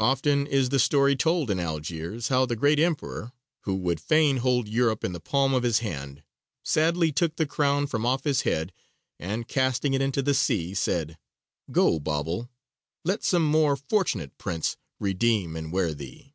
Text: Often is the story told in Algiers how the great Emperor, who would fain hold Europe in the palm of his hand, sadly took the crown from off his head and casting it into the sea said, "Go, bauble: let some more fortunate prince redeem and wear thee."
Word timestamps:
Often 0.00 0.48
is 0.48 0.68
the 0.68 0.78
story 0.78 1.16
told 1.16 1.50
in 1.50 1.58
Algiers 1.58 2.28
how 2.28 2.44
the 2.44 2.56
great 2.56 2.78
Emperor, 2.78 3.32
who 3.62 3.74
would 3.74 4.00
fain 4.00 4.36
hold 4.36 4.68
Europe 4.68 5.02
in 5.02 5.14
the 5.14 5.18
palm 5.18 5.54
of 5.54 5.62
his 5.62 5.78
hand, 5.78 6.22
sadly 6.62 7.10
took 7.10 7.36
the 7.36 7.46
crown 7.46 7.86
from 7.86 8.04
off 8.04 8.24
his 8.24 8.42
head 8.42 8.74
and 9.18 9.48
casting 9.48 9.94
it 9.94 10.02
into 10.02 10.20
the 10.20 10.34
sea 10.34 10.74
said, 10.74 11.16
"Go, 11.70 11.98
bauble: 11.98 12.50
let 13.02 13.24
some 13.24 13.46
more 13.50 13.74
fortunate 13.76 14.36
prince 14.36 14.76
redeem 15.00 15.56
and 15.56 15.72
wear 15.72 15.94
thee." 15.94 16.34